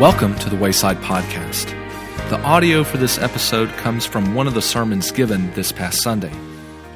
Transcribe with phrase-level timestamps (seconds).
[0.00, 1.68] Welcome to the Wayside Podcast.
[2.30, 6.32] The audio for this episode comes from one of the sermons given this past Sunday.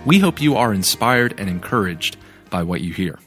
[0.06, 2.16] We hope you are inspired and encouraged
[2.48, 3.18] by what you hear.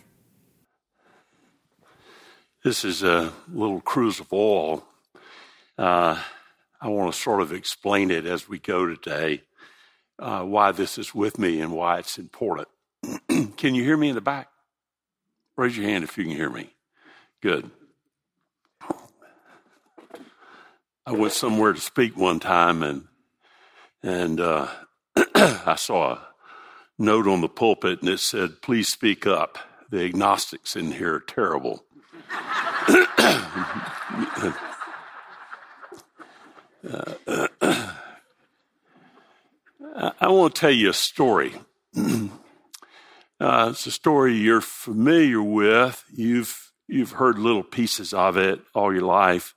[2.64, 4.84] This is a little cruse of oil.
[5.78, 6.24] Uh,
[6.82, 9.44] I want to sort of explain it as we go today,
[10.18, 12.68] uh, why this is with me and why it's important.
[13.58, 14.48] can you hear me in the back?
[15.56, 16.74] Raise your hand if you can hear me.
[17.44, 17.70] Good.
[21.08, 23.06] I went somewhere to speak one time, and
[24.04, 24.68] and uh,
[25.16, 26.28] I saw a
[27.00, 29.58] note on the pulpit, and it said, "Please speak up.
[29.90, 31.86] The agnostics in here are terrible."
[32.30, 33.08] uh,
[40.20, 41.54] I want to tell you a story.
[41.96, 46.04] uh, it's a story you're familiar with.
[46.14, 49.56] You've you've heard little pieces of it all your life.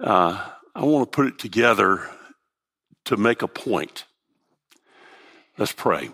[0.00, 0.44] Uh,
[0.76, 2.06] I want to put it together
[3.06, 4.04] to make a point.
[5.56, 6.10] Let's pray.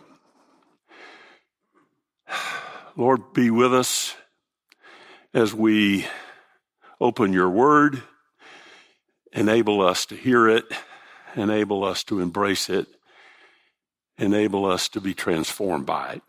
[2.97, 4.15] Lord, be with us
[5.35, 6.07] as we
[7.01, 8.05] open your word,
[9.33, 10.65] enable us to hear it,
[11.35, 12.87] enable us to embrace it,
[14.17, 16.23] enable us to be transformed by it.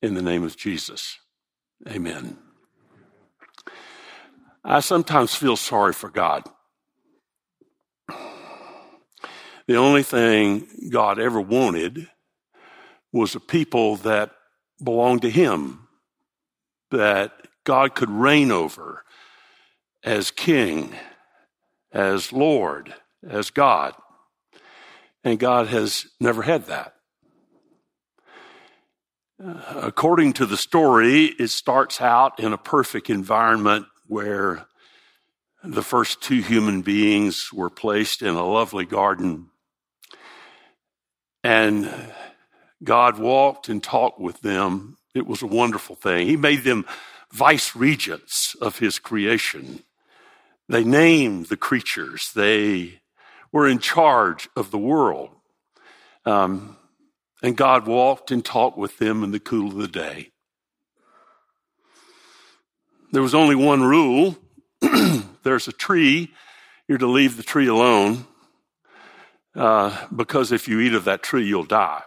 [0.00, 1.18] In the name of Jesus,
[1.86, 2.38] amen.
[4.64, 6.44] I sometimes feel sorry for God.
[9.68, 12.08] The only thing God ever wanted
[13.12, 14.30] was a people that
[14.82, 15.86] belonged to Him,
[16.90, 17.32] that
[17.64, 19.04] God could reign over
[20.02, 20.94] as King,
[21.92, 22.94] as Lord,
[23.28, 23.92] as God.
[25.22, 26.94] And God has never had that.
[29.38, 34.66] according to the story, it starts out in a perfect environment where
[35.62, 39.50] the first two human beings were placed in a lovely garden
[41.42, 41.92] and
[42.82, 44.96] God walked and talked with them.
[45.14, 46.26] It was a wonderful thing.
[46.26, 46.84] He made them
[47.32, 49.82] vice regents of his creation.
[50.68, 53.00] They named the creatures, they
[53.50, 55.30] were in charge of the world.
[56.26, 56.76] Um,
[57.42, 60.32] and God walked and talked with them in the cool of the day.
[63.12, 64.36] There was only one rule
[65.42, 66.32] there's a tree,
[66.86, 68.26] you're to leave the tree alone
[69.54, 72.02] uh, because if you eat of that tree, you'll die.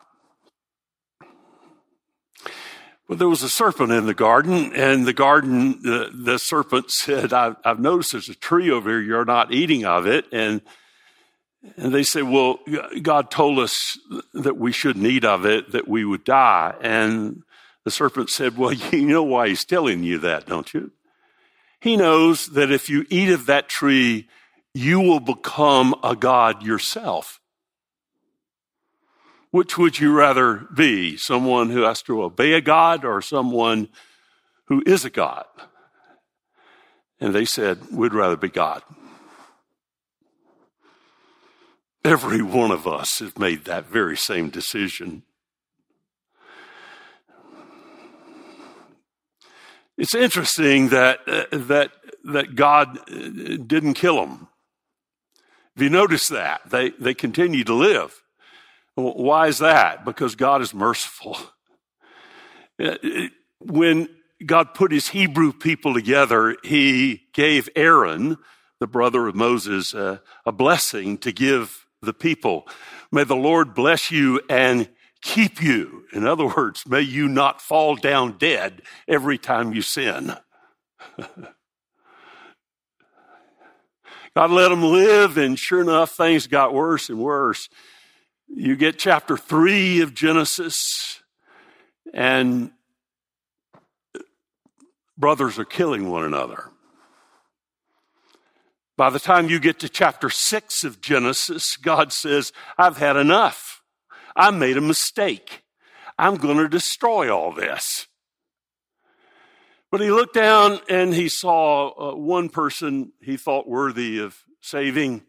[3.12, 7.34] But there was a serpent in the garden, and the garden, the, the serpent said,
[7.34, 10.25] I've, I've, noticed there's a tree over here, you're not eating of it.
[10.31, 10.62] And,
[11.75, 12.59] and they said, Well,
[13.02, 13.97] God told us
[14.34, 16.73] that we shouldn't eat of it, that we would die.
[16.79, 17.44] And
[17.84, 20.91] the serpent said, Well, you know why he's telling you that, don't you?
[21.81, 24.29] He knows that if you eat of that tree,
[24.74, 27.40] you will become a God yourself.
[29.52, 31.18] Which would you rather be?
[31.18, 33.90] Someone who has to obey a God or someone
[34.66, 35.46] who is a God?
[37.20, 38.82] And they said, We'd rather be God.
[42.03, 45.24] Every one of us has made that very same decision.
[49.98, 51.92] It's interesting that, uh, that,
[52.24, 54.48] that God uh, didn't kill them.
[55.76, 58.22] If you notice that, they, they continue to live.
[58.96, 60.04] Why is that?
[60.04, 61.38] Because God is merciful.
[63.59, 64.09] When
[64.46, 68.38] God put his Hebrew people together, he gave Aaron,
[68.80, 72.68] the brother of Moses, uh, a blessing to give the people.
[73.12, 74.90] May the Lord bless you and
[75.22, 76.06] keep you.
[76.12, 80.36] In other words, may you not fall down dead every time you sin.
[84.36, 87.68] God let them live, and sure enough, things got worse and worse.
[88.47, 91.22] You get chapter three of Genesis,
[92.14, 92.72] and
[95.17, 96.70] brothers are killing one another.
[98.97, 103.82] By the time you get to chapter six of Genesis, God says, I've had enough.
[104.35, 105.64] I made a mistake.
[106.17, 108.08] I'm going to destroy all this.
[109.91, 115.23] But he looked down and he saw uh, one person he thought worthy of saving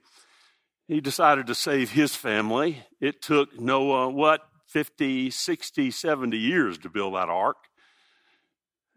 [0.88, 2.84] he decided to save his family.
[3.00, 7.56] It took Noah, what, 50, 60, 70 years to build that ark.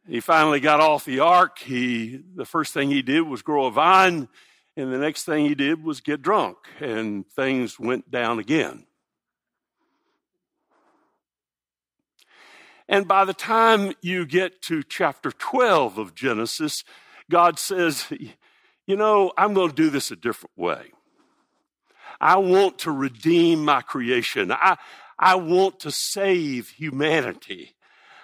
[0.08, 1.60] He finally got off the ark.
[1.60, 4.28] He, the first thing he did was grow a vine,
[4.76, 8.86] and the next thing he did was get drunk, and things went down again.
[12.88, 16.84] And by the time you get to chapter 12 of Genesis,
[17.30, 18.06] God says,
[18.86, 20.92] you know, I'm going to do this a different way.
[22.22, 24.52] I want to redeem my creation.
[24.52, 24.78] I,
[25.18, 27.76] I want to save humanity.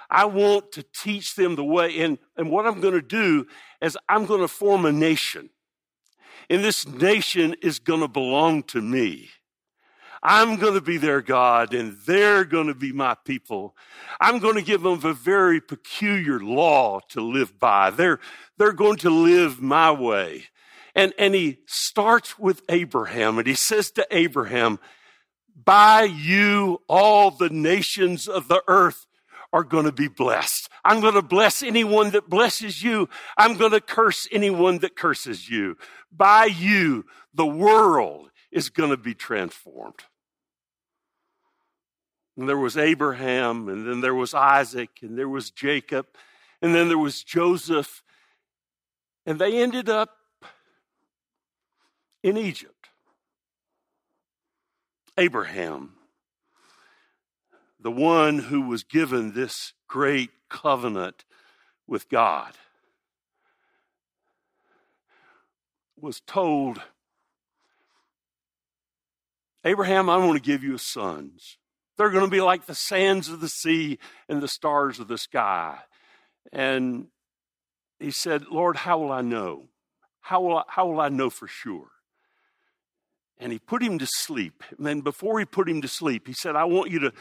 [0.09, 1.99] I want to teach them the way.
[1.99, 3.47] And, and what I'm going to do
[3.81, 5.49] is I'm going to form a nation.
[6.49, 9.29] And this nation is going to belong to me.
[10.23, 13.75] I'm going to be their God and they're going to be my people.
[14.19, 17.89] I'm going to give them a very peculiar law to live by.
[17.89, 18.19] They're,
[18.57, 20.45] they're going to live my way.
[20.93, 24.79] And, and he starts with Abraham and he says to Abraham,
[25.55, 29.07] by you, all the nations of the earth
[29.53, 30.69] are going to be blessed.
[30.85, 33.09] I'm going to bless anyone that blesses you.
[33.37, 35.77] I'm going to curse anyone that curses you.
[36.11, 40.03] By you, the world is going to be transformed.
[42.41, 46.07] And there was Abraham, and then there was Isaac, and there was Jacob,
[46.59, 48.01] and then there was Joseph.
[49.27, 50.17] And they ended up
[52.23, 52.89] in Egypt.
[55.19, 55.93] Abraham,
[57.79, 61.23] the one who was given this great covenant
[61.85, 62.53] with God,
[65.95, 66.81] was told,
[69.63, 71.59] Abraham, I want to give you sons.
[72.01, 75.19] They're going to be like the sands of the sea and the stars of the
[75.19, 75.77] sky.
[76.51, 77.09] And
[77.99, 79.67] he said, Lord, how will I know?
[80.19, 81.89] How will I, how will I know for sure?
[83.37, 84.63] And he put him to sleep.
[84.75, 87.13] And then before he put him to sleep, he said, I want you to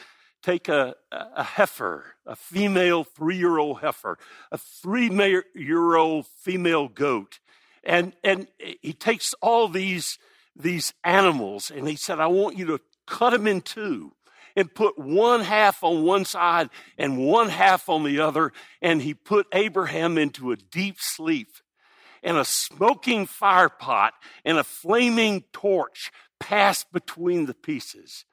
[0.43, 4.17] take a, a heifer, a female three year old heifer,
[4.51, 5.11] a three
[5.55, 7.39] year old female goat.
[7.85, 10.19] And, and he takes all these,
[10.57, 14.15] these animals and he said, I want you to cut them in two
[14.57, 18.53] and put one half on one side and one half on the other.
[18.83, 21.49] And he put Abraham into a deep sleep.
[22.23, 24.13] And a smoking fire pot
[24.45, 28.27] and a flaming torch passed between the pieces.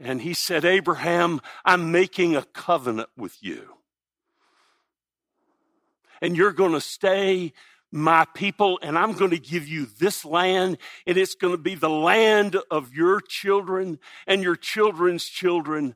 [0.00, 3.68] And he said, Abraham, I'm making a covenant with you.
[6.22, 7.52] And you're going to stay
[7.92, 11.74] my people, and I'm going to give you this land, and it's going to be
[11.74, 15.94] the land of your children and your children's children.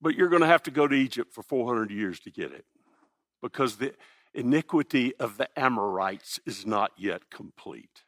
[0.00, 2.64] But you're going to have to go to Egypt for 400 years to get it
[3.42, 3.92] because the
[4.34, 8.02] iniquity of the Amorites is not yet complete.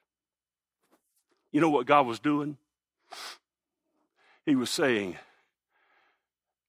[1.50, 2.56] You know what God was doing?
[4.46, 5.16] He was saying,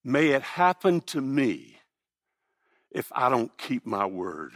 [0.04, 1.78] May it happen to me
[2.90, 4.54] if I don't keep my word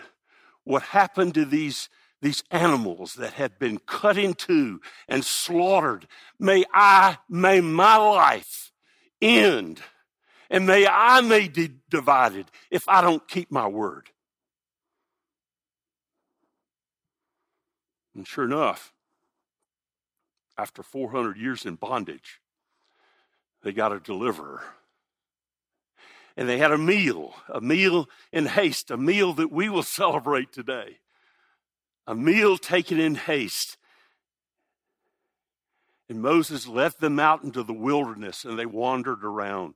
[0.63, 1.89] what happened to these,
[2.21, 6.07] these animals that had been cut in two and slaughtered.
[6.39, 8.71] May I, may my life
[9.21, 9.81] end
[10.49, 14.09] and may I may be divided if I don't keep my word.
[18.15, 18.93] And sure enough,
[20.55, 22.39] after 400 years in bondage,
[23.63, 24.61] they got a deliverer
[26.35, 30.51] and they had a meal, a meal in haste, a meal that we will celebrate
[30.51, 30.99] today.
[32.07, 33.77] A meal taken in haste.
[36.09, 39.73] And Moses led them out into the wilderness and they wandered around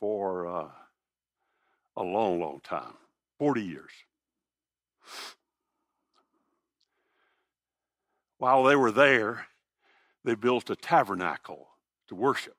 [0.00, 0.68] for uh,
[1.96, 2.94] a long, long time
[3.38, 3.90] 40 years.
[8.38, 9.46] While they were there,
[10.24, 11.68] they built a tabernacle
[12.08, 12.56] to worship.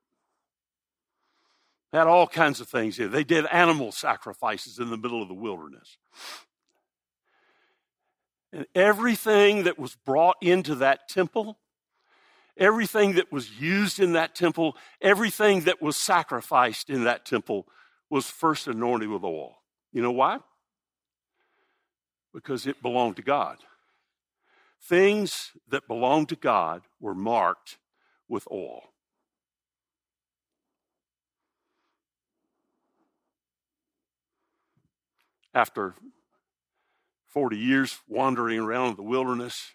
[1.93, 3.07] They had all kinds of things here.
[3.07, 5.99] They did animal sacrifices in the middle of the wilderness.
[8.51, 11.59] And everything that was brought into that temple,
[12.57, 17.67] everything that was used in that temple, everything that was sacrificed in that temple
[18.09, 19.57] was first anointed with oil.
[19.91, 20.39] You know why?
[22.33, 23.57] Because it belonged to God.
[24.81, 27.77] Things that belonged to God were marked
[28.27, 28.92] with oil.
[35.53, 35.95] After
[37.27, 39.71] 40 years wandering around the wilderness,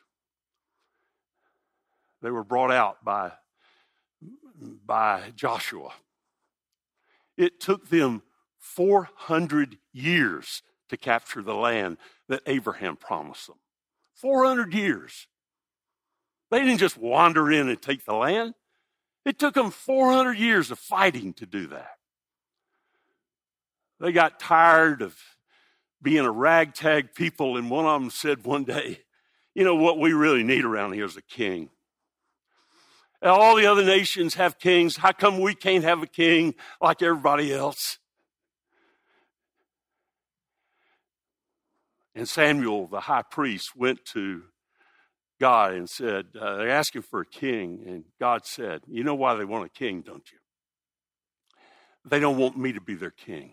[2.22, 3.32] they were brought out by,
[4.84, 5.92] by Joshua.
[7.36, 8.22] It took them
[8.58, 13.58] 400 years to capture the land that Abraham promised them.
[14.14, 15.28] 400 years.
[16.50, 18.54] They didn't just wander in and take the land.
[19.24, 21.90] It took them 400 years of fighting to do that.
[24.00, 25.16] They got tired of
[26.00, 29.00] being a ragtag people, and one of them said one day,
[29.54, 31.70] You know what we really need around here is a king.
[33.20, 34.96] All the other nations have kings.
[34.96, 37.98] How come we can't have a king like everybody else?
[42.14, 44.42] And Samuel, the high priest, went to
[45.40, 47.84] God and said, uh, They're asking for a king.
[47.86, 50.38] And God said, You know why they want a king, don't you?
[52.04, 53.52] They don't want me to be their king.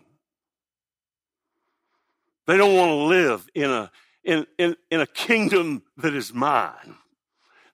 [2.46, 3.90] They don't want to live in a,
[4.24, 6.96] in, in, in a kingdom that is mine.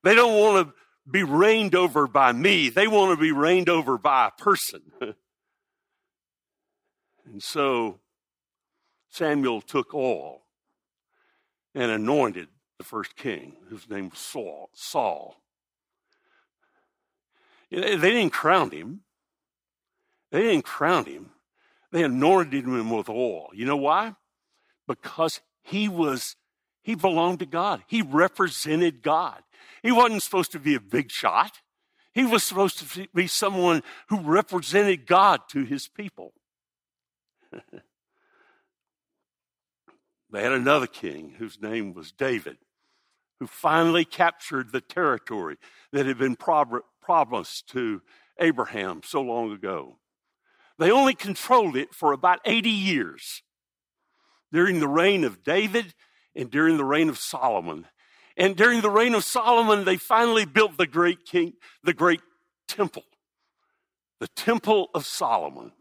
[0.03, 0.75] They don't want to
[1.11, 2.69] be reigned over by me.
[2.69, 4.83] They want to be reigned over by a person.
[5.01, 8.01] and so
[9.11, 10.43] Samuel took oil
[11.75, 12.49] and anointed
[12.79, 14.71] the first king, whose name was Saul.
[14.75, 15.37] Saul.
[17.71, 19.01] They didn't crown him.
[20.31, 21.31] They didn't crown him.
[21.91, 23.49] They anointed him with oil.
[23.55, 24.15] You know why?
[25.01, 26.37] Because he was,
[26.83, 27.83] he belonged to God.
[27.87, 29.43] He represented God.
[29.83, 31.61] He wasn't supposed to be a big shot.
[32.13, 36.35] He was supposed to be someone who represented God to his people.
[40.31, 42.59] they had another king whose name was David,
[43.41, 45.57] who finally captured the territory
[45.93, 48.03] that had been promised to
[48.39, 49.97] Abraham so long ago.
[50.79, 53.43] They only controlled it for about 80 years
[54.53, 55.95] during the reign of David
[56.37, 57.87] and during the reign of Solomon.
[58.37, 62.21] And during the reign of Solomon, they finally built the great king, the great
[62.69, 63.05] temple,
[64.21, 65.73] the temple of Solomon.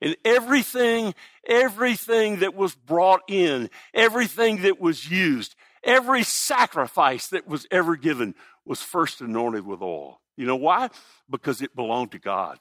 [0.00, 1.14] And everything,
[1.46, 8.34] everything that was brought in, everything that was used, every sacrifice that was ever given
[8.64, 10.20] was first anointed with oil.
[10.36, 10.90] You know why?
[11.30, 12.58] Because it belonged to God.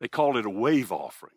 [0.00, 1.32] They called it a wave offering.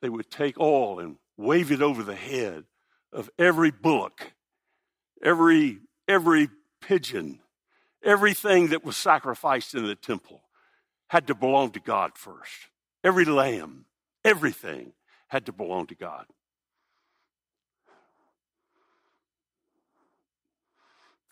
[0.00, 2.64] They would take oil and wave it over the head
[3.12, 4.32] of every bullock,
[5.22, 6.48] every, every
[6.80, 7.40] pigeon,
[8.04, 10.42] everything that was sacrificed in the temple
[11.08, 12.68] had to belong to God first.
[13.02, 13.86] Every lamb,
[14.24, 14.92] everything
[15.28, 16.26] had to belong to God.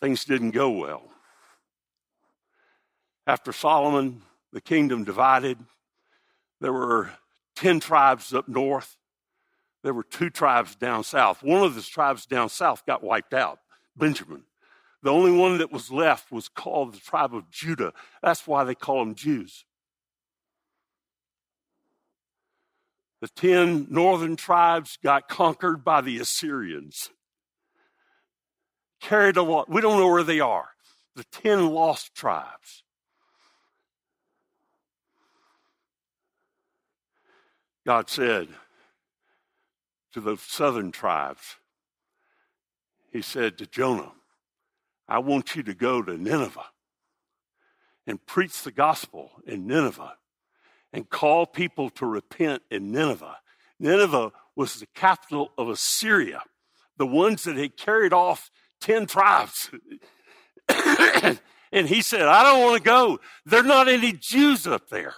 [0.01, 1.09] Things didn't go well.
[3.25, 4.21] After Solomon,
[4.53, 5.57] the kingdom divided.
[6.59, 7.11] There were
[7.55, 8.97] 10 tribes up north.
[9.83, 11.43] There were two tribes down south.
[11.43, 13.59] One of the tribes down south got wiped out,
[13.95, 14.43] Benjamin.
[15.03, 17.93] The only one that was left was called the tribe of Judah.
[18.21, 19.65] That's why they call them Jews.
[23.21, 27.11] The 10 northern tribes got conquered by the Assyrians.
[29.01, 29.69] Carried a lot.
[29.69, 30.69] We don't know where they are.
[31.15, 32.83] The 10 lost tribes.
[37.87, 38.49] God said
[40.11, 41.55] to the southern tribes,
[43.13, 44.11] He said to Jonah,
[45.07, 46.65] I want you to go to Nineveh
[48.05, 50.17] and preach the gospel in Nineveh
[50.91, 53.37] and call people to repent in Nineveh.
[53.79, 56.41] Nineveh was the capital of Assyria,
[56.97, 58.51] the ones that had carried off
[58.81, 59.71] 10 tribes.
[60.67, 63.21] and he said, I don't want to go.
[63.45, 65.15] There are not any Jews up there.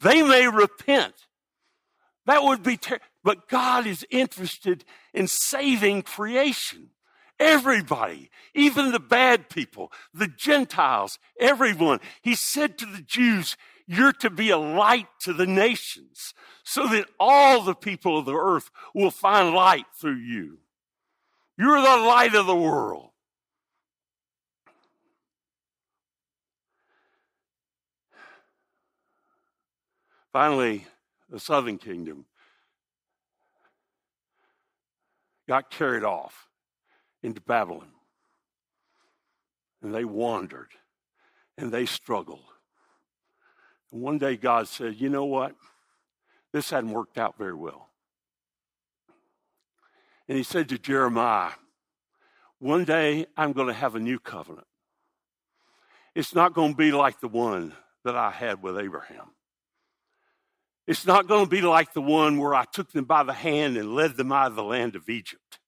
[0.00, 1.14] They may repent.
[2.26, 3.04] That would be terrible.
[3.24, 6.90] But God is interested in saving creation.
[7.40, 12.00] Everybody, even the bad people, the Gentiles, everyone.
[12.20, 17.08] He said to the Jews, You're to be a light to the nations so that
[17.18, 20.58] all the people of the earth will find light through you.
[21.56, 23.07] You're the light of the world.
[30.32, 30.86] Finally,
[31.30, 32.26] the southern kingdom
[35.48, 36.48] got carried off
[37.22, 37.90] into Babylon.
[39.82, 40.70] And they wandered
[41.56, 42.44] and they struggled.
[43.90, 45.54] And one day God said, You know what?
[46.52, 47.88] This hadn't worked out very well.
[50.28, 51.52] And he said to Jeremiah,
[52.58, 54.66] One day I'm going to have a new covenant.
[56.14, 57.72] It's not going to be like the one
[58.04, 59.30] that I had with Abraham.
[60.88, 63.76] It's not going to be like the one where I took them by the hand
[63.76, 65.58] and led them out of the land of Egypt,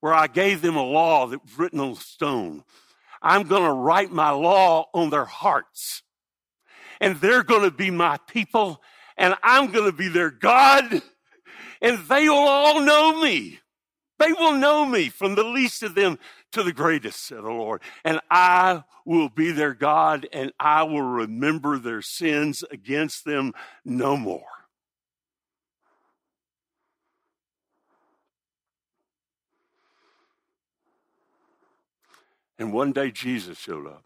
[0.00, 2.64] where I gave them a law that was written on stone.
[3.22, 6.02] I'm going to write my law on their hearts,
[7.00, 8.82] and they're going to be my people,
[9.16, 11.00] and I'm going to be their God,
[11.80, 13.58] and they will all know me.
[14.18, 16.18] They will know me from the least of them
[16.52, 17.82] to the greatest, said the Lord.
[18.04, 23.52] And I will be their God, and I will remember their sins against them
[23.84, 24.42] no more.
[32.58, 34.04] And one day Jesus showed up.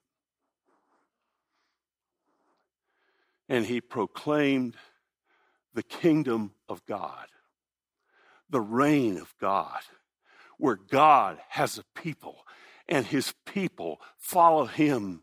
[3.49, 4.77] and he proclaimed
[5.75, 7.27] the kingdom of God,
[8.49, 9.81] the reign of God,
[10.59, 12.39] where God has a people
[12.89, 15.23] and his people follow him,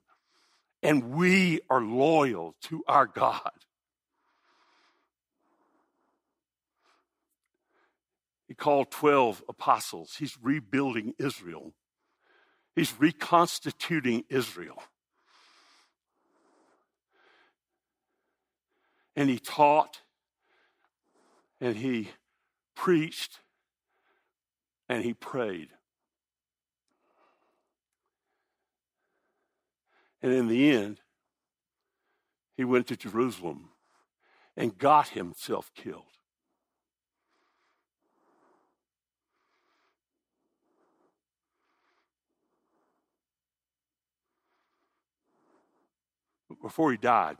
[0.81, 3.51] and we are loyal to our God.
[8.47, 10.15] He called 12 apostles.
[10.19, 11.73] He's rebuilding Israel.
[12.75, 14.83] He's reconstituting Israel.
[19.15, 20.01] And he taught
[21.61, 22.09] and he
[22.75, 23.39] preached
[24.89, 25.69] and he prayed.
[30.21, 31.01] And in the end,
[32.55, 33.69] he went to Jerusalem
[34.55, 36.03] and got himself killed.
[46.61, 47.37] Before he died,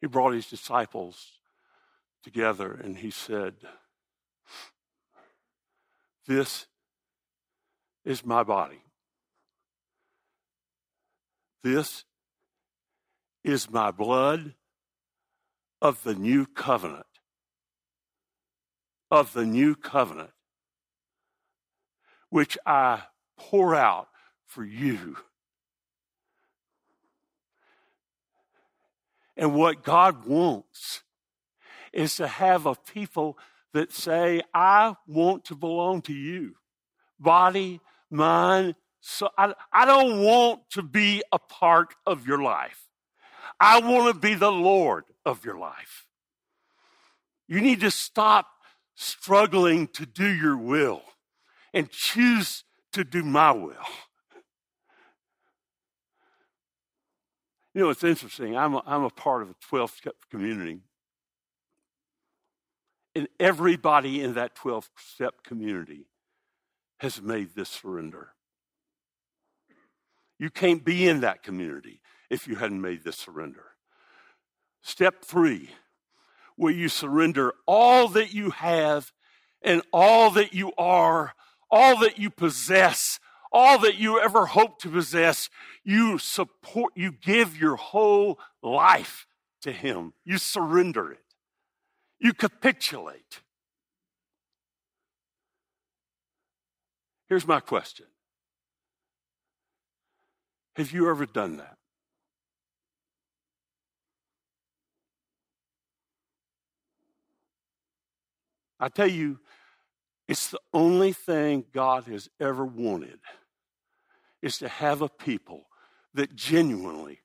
[0.00, 1.37] he brought his disciples
[2.22, 3.54] together and he said,
[6.26, 6.66] This
[8.04, 8.82] is my body.
[11.62, 12.04] This
[13.44, 14.54] is my blood
[15.80, 17.04] of the new covenant.
[19.10, 20.32] Of the new covenant,
[22.28, 23.04] which I
[23.38, 24.08] pour out
[24.44, 25.16] for you.
[29.34, 31.04] And what God wants
[31.92, 33.38] is to have a people
[33.72, 36.54] that say, I want to belong to you.
[37.18, 37.80] Body,
[38.10, 42.88] mind, so I, I don't want to be a part of your life.
[43.60, 46.06] I want to be the Lord of your life.
[47.48, 48.48] You need to stop
[48.94, 51.02] struggling to do your will
[51.72, 53.74] and choose to do my will.
[57.74, 58.56] You know, it's interesting.
[58.56, 60.80] I'm a, I'm a part of a 12 step community.
[63.14, 66.06] And everybody in that 12 step community
[66.98, 68.30] has made this surrender.
[70.38, 73.64] You can't be in that community if you hadn't made this surrender.
[74.82, 75.70] Step three,
[76.56, 79.12] where you surrender all that you have
[79.62, 81.34] and all that you are,
[81.70, 83.18] all that you possess,
[83.52, 85.48] all that you ever hope to possess,
[85.84, 89.26] you support, you give your whole life
[89.62, 90.12] to Him.
[90.24, 91.20] You surrender it.
[92.20, 93.40] You capitulate.
[97.28, 98.06] Here's my question
[100.76, 101.76] Have you ever done that?
[108.80, 109.40] I tell you,
[110.28, 113.18] it's the only thing God has ever wanted
[114.40, 115.64] is to have a people
[116.14, 117.20] that genuinely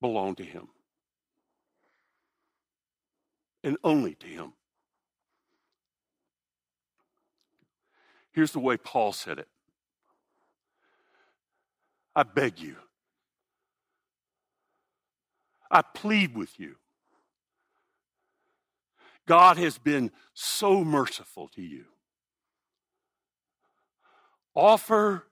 [0.00, 0.68] belong to Him
[3.62, 4.52] and only to Him.
[8.32, 9.48] Here's the way Paul said it
[12.14, 12.76] I beg you,
[15.70, 16.76] I plead with you.
[19.26, 21.84] God has been so merciful to you.
[24.56, 25.26] Offer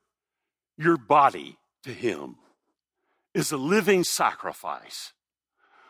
[0.77, 2.37] your body to Him
[3.35, 5.13] is a living sacrifice,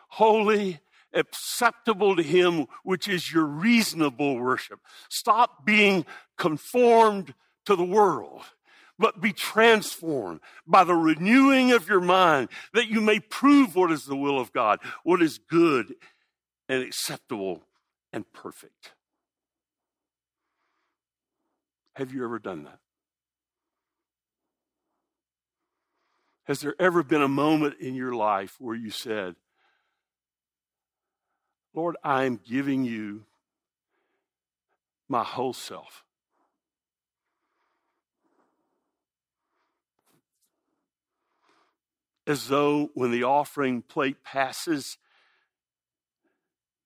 [0.09, 0.79] holy,
[1.13, 4.79] acceptable to Him, which is your reasonable worship.
[5.09, 6.05] Stop being
[6.37, 7.33] conformed
[7.65, 8.41] to the world,
[8.97, 14.05] but be transformed by the renewing of your mind that you may prove what is
[14.05, 15.93] the will of God, what is good
[16.67, 17.63] and acceptable
[18.13, 18.91] and perfect.
[21.95, 22.79] Have you ever done that?
[26.45, 29.35] Has there ever been a moment in your life where you said,
[31.73, 33.25] Lord, I'm giving you
[35.07, 36.03] my whole self?
[42.27, 44.97] As though when the offering plate passes,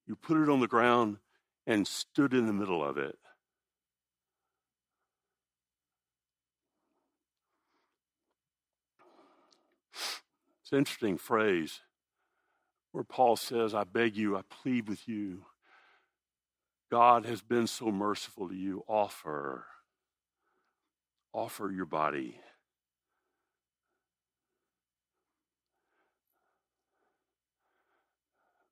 [0.08, 1.18] you put it on the ground
[1.68, 3.18] and stood in the middle of it.
[10.62, 11.82] It's an interesting phrase
[12.94, 15.46] where Paul says, I beg you, I plead with you.
[16.92, 18.84] God has been so merciful to you.
[18.88, 19.66] Offer,
[21.34, 22.40] offer your body.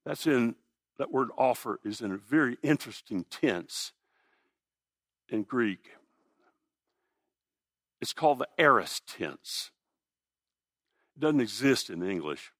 [0.05, 0.55] That's in,
[0.99, 3.91] that word offer is in a very interesting tense
[5.29, 5.89] in Greek.
[7.99, 9.71] It's called the aorist tense.
[11.15, 12.51] It doesn't exist in English.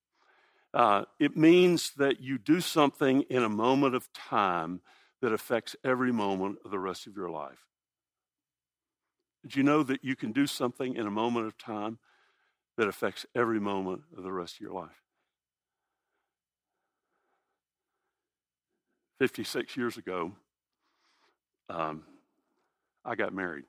[0.74, 4.82] Uh, it means that you do something in a moment of time
[5.22, 7.66] that affects every moment of the rest of your life.
[9.44, 12.00] Did you know that you can do something in a moment of time
[12.78, 15.02] that affects every moment of the rest of your life?
[19.20, 20.32] 56 years ago,
[21.70, 22.04] um,
[23.04, 23.66] I got married.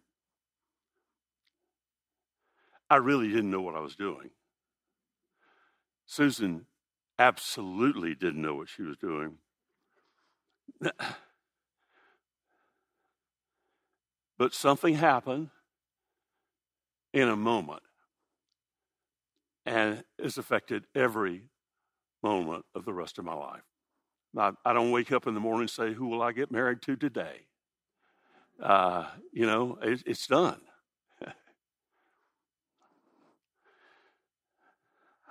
[2.89, 4.31] I really didn't know what I was doing.
[6.07, 6.67] Susan
[7.19, 9.39] absolutely didn't know what she was doing.
[14.39, 15.51] But something happened
[17.13, 17.83] in a moment
[19.65, 21.45] and has affected every
[22.25, 23.63] moment of the rest of my life.
[24.37, 26.83] I, I don't wake up in the morning and say, Who will I get married
[26.83, 27.47] to today?
[28.61, 30.61] Uh, you know, it, it's done.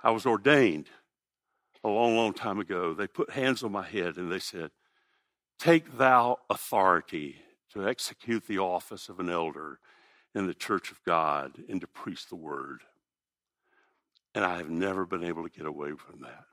[0.02, 0.88] I was ordained
[1.84, 2.94] a long, long time ago.
[2.94, 4.70] They put hands on my head and they said,
[5.58, 7.36] Take thou authority
[7.72, 9.78] to execute the office of an elder
[10.34, 12.82] in the church of God and to preach the word.
[14.34, 16.44] And I have never been able to get away from that.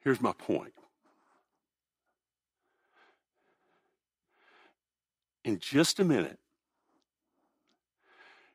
[0.00, 0.74] Here's my point.
[5.44, 6.38] In just a minute,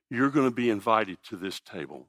[0.10, 2.08] you're going to be invited to this table.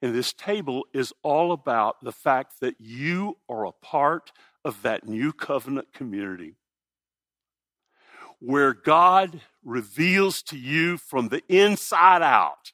[0.00, 4.30] And this table is all about the fact that you are a part
[4.64, 6.54] of that new covenant community
[8.40, 12.72] where God reveals to you from the inside out,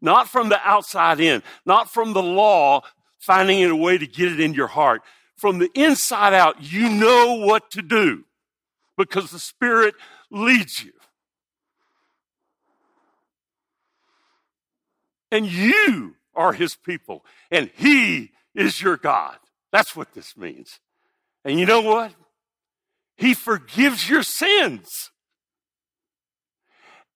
[0.00, 2.82] not from the outside in, not from the law
[3.18, 5.02] finding a way to get it in your heart.
[5.36, 8.24] From the inside out, you know what to do
[8.96, 9.94] because the Spirit
[10.30, 10.92] leads you.
[15.36, 19.36] And you are his people, and he is your God.
[19.70, 20.80] That's what this means.
[21.44, 22.14] And you know what?
[23.18, 25.10] He forgives your sins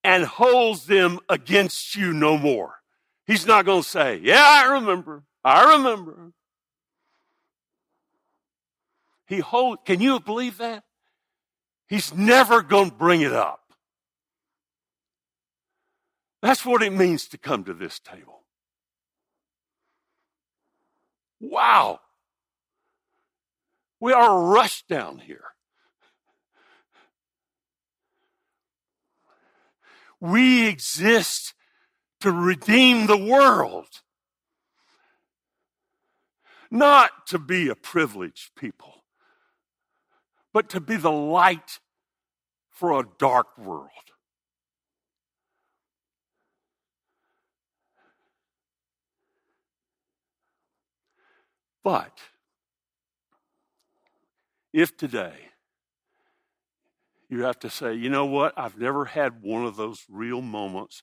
[0.04, 2.74] and holds them against you no more.
[3.26, 5.22] He's not going to say, Yeah, I remember.
[5.42, 6.32] I remember.
[9.28, 10.84] He hold, can you believe that?
[11.88, 13.69] He's never going to bring it up.
[16.42, 18.44] That's what it means to come to this table.
[21.40, 22.00] Wow.
[24.00, 25.44] We are rushed down here.
[30.20, 31.54] We exist
[32.20, 34.02] to redeem the world,
[36.70, 39.04] not to be a privileged people,
[40.52, 41.80] but to be the light
[42.68, 44.09] for a dark world.
[51.82, 52.18] But
[54.72, 55.48] if today
[57.28, 61.02] you have to say, you know what, I've never had one of those real moments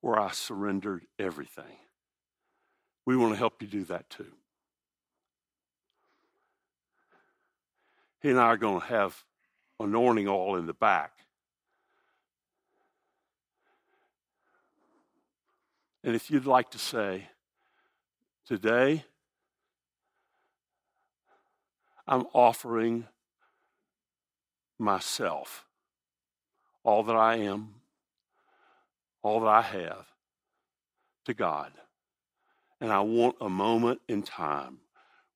[0.00, 1.78] where I surrendered everything,
[3.04, 4.32] we want to help you do that too.
[8.20, 9.22] He and I are going to have
[9.78, 11.12] anointing oil in the back.
[16.02, 17.28] And if you'd like to say,
[18.46, 19.04] today,
[22.06, 23.06] I'm offering
[24.78, 25.66] myself,
[26.84, 27.74] all that I am,
[29.22, 30.06] all that I have,
[31.24, 31.72] to God.
[32.80, 34.78] And I want a moment in time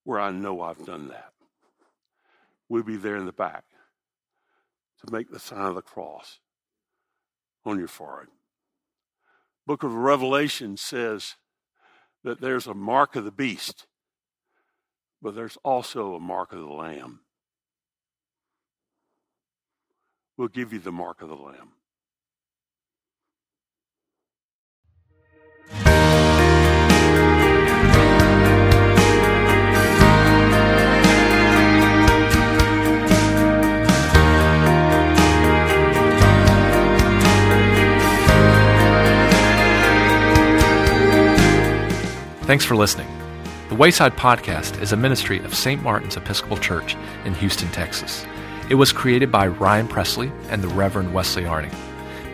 [0.05, 1.33] where I know I've done that.
[2.69, 3.65] We'll be there in the back
[5.05, 6.39] to make the sign of the cross
[7.65, 8.29] on your forehead.
[9.67, 11.37] Book of Revelation says
[12.23, 13.87] that there's a mark of the beast
[15.23, 17.21] but there's also a mark of the Lamb.
[20.37, 21.73] We'll give you the mark of the Lamb.
[42.47, 43.20] Thanks for listening.
[43.81, 45.83] Wayside Podcast is a ministry of St.
[45.83, 48.27] Martin's Episcopal Church in Houston, Texas.
[48.69, 51.73] It was created by Ryan Presley and the Reverend Wesley Arning.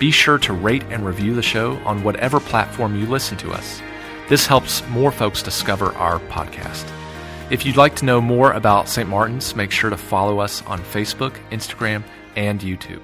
[0.00, 3.80] Be sure to rate and review the show on whatever platform you listen to us.
[4.28, 6.84] This helps more folks discover our podcast.
[7.48, 9.08] If you'd like to know more about St.
[9.08, 12.02] Martin's, make sure to follow us on Facebook, Instagram,
[12.34, 13.02] and YouTube.